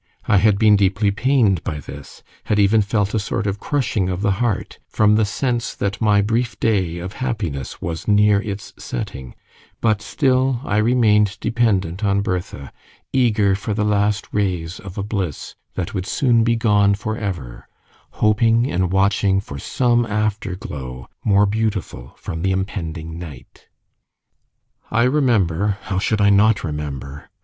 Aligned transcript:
I 0.27 0.37
had 0.37 0.57
been 0.57 0.75
deeply 0.77 1.11
pained 1.11 1.63
by 1.63 1.77
this 1.79 2.23
had 2.45 2.57
even 2.57 2.81
felt 2.81 3.13
a 3.13 3.19
sort 3.19 3.45
of 3.45 3.59
crushing 3.59 4.09
of 4.09 4.23
the 4.23 4.31
heart, 4.41 4.79
from 4.89 5.13
the 5.13 5.25
sense 5.25 5.75
that 5.75 6.01
my 6.01 6.23
brief 6.23 6.59
day 6.59 6.97
of 6.97 7.13
happiness 7.21 7.83
was 7.83 8.07
near 8.07 8.41
its 8.41 8.73
setting; 8.79 9.35
but 9.79 10.01
still 10.01 10.59
I 10.63 10.77
remained 10.77 11.37
dependent 11.39 12.03
on 12.03 12.21
Bertha, 12.21 12.73
eager 13.13 13.53
for 13.53 13.75
the 13.75 13.83
last 13.85 14.27
rays 14.31 14.79
of 14.79 14.97
a 14.97 15.03
bliss 15.03 15.53
that 15.75 15.93
would 15.93 16.07
soon 16.07 16.43
be 16.43 16.55
gone 16.55 16.95
for 16.95 17.15
ever, 17.15 17.67
hoping 18.13 18.71
and 18.71 18.91
watching 18.91 19.39
for 19.39 19.59
some 19.59 20.07
after 20.07 20.55
glow 20.55 21.09
more 21.23 21.45
beautiful 21.45 22.15
from 22.17 22.41
the 22.41 22.51
impending 22.51 23.19
night. 23.19 23.67
I 24.89 25.03
remember 25.03 25.77
how 25.83 25.99
should 25.99 26.21
I 26.21 26.31
not 26.31 26.63
remember? 26.63 27.29